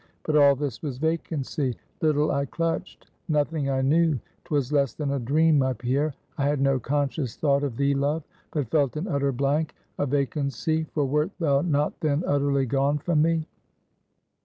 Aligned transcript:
But 0.23 0.35
all 0.35 0.55
this 0.55 0.81
was 0.81 0.97
vacancy; 0.97 1.77
little 2.01 2.31
I 2.31 2.45
clutched; 2.45 3.05
nothing 3.29 3.69
I 3.69 3.81
knew; 3.83 4.17
'twas 4.45 4.71
less 4.73 4.95
than 4.95 5.11
a 5.11 5.19
dream, 5.19 5.59
my 5.59 5.73
Pierre, 5.73 6.15
I 6.39 6.45
had 6.45 6.59
no 6.59 6.79
conscious 6.79 7.35
thought 7.35 7.61
of 7.63 7.77
thee, 7.77 7.93
love; 7.93 8.23
but 8.49 8.71
felt 8.71 8.95
an 8.95 9.07
utter 9.07 9.31
blank, 9.31 9.75
a 9.99 10.07
vacancy; 10.07 10.85
for 10.85 11.05
wert 11.05 11.29
thou 11.37 11.61
not 11.61 11.99
then 11.99 12.23
utterly 12.25 12.65
gone 12.65 12.97
from 12.97 13.21
me? 13.21 13.45